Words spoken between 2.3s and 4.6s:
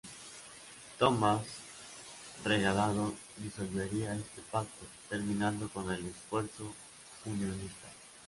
Regalado disolvería este